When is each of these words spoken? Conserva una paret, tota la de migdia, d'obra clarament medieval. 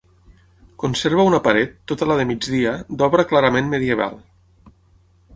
Conserva 0.83 1.25
una 1.31 1.41
paret, 1.47 1.75
tota 1.91 2.07
la 2.11 2.15
de 2.21 2.25
migdia, 2.29 2.73
d'obra 3.01 3.25
clarament 3.33 3.69
medieval. 3.75 4.17